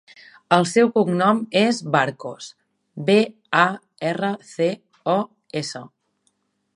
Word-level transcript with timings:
El 0.55 0.63
seu 0.69 0.87
cognom 0.95 1.41
és 1.61 1.81
Barcos: 1.95 2.47
be, 3.11 3.19
a, 3.65 3.67
erra, 4.13 4.31
ce, 4.55 4.71
o, 5.17 5.19
essa. 5.63 5.87